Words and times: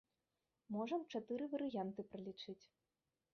Можам 0.77 1.01
чатыры 1.15 1.49
варыянты 1.53 2.07
пралічыць. 2.15 2.59